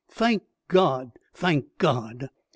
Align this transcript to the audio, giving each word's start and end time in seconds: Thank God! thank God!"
Thank 0.09 0.41
God! 0.67 1.11
thank 1.35 1.77
God!" 1.77 2.31